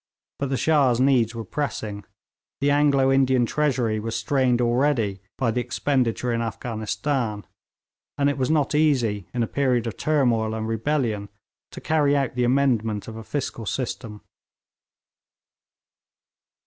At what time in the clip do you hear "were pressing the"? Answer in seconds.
1.35-2.71